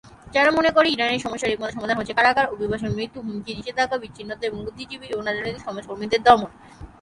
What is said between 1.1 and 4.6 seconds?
সমস্যার একমাত্র সমাধান হচ্ছে; কারাগার, অভিবাসন, মৃত্যু, হুমকি, নিষেধাজ্ঞা, বিচ্ছিন্নতা এবং